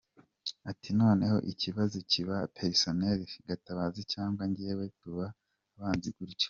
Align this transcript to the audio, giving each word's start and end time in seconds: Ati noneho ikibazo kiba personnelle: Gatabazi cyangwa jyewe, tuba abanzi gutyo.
Ati 0.71 0.89
noneho 0.99 1.37
ikibazo 1.51 1.97
kiba 2.11 2.37
personnelle: 2.57 3.27
Gatabazi 3.49 4.01
cyangwa 4.13 4.43
jyewe, 4.55 4.85
tuba 4.99 5.25
abanzi 5.75 6.09
gutyo. 6.15 6.39